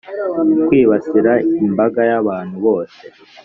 kwibasira 0.67 1.33
imbaga 1.67 1.99
y’ 2.09 2.11
abantu 2.21 2.55
bose 2.65 2.99